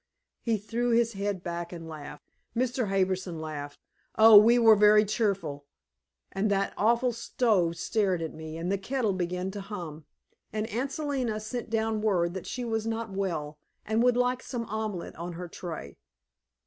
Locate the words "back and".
1.43-1.87